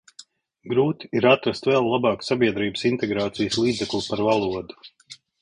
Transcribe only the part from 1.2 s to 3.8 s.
atrast vēl labāku sabiedrības integrācijas